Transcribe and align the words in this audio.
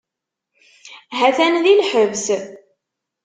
Ha-t-an 1.17 1.55
di 1.63 1.73
lḥebs. 1.79 2.25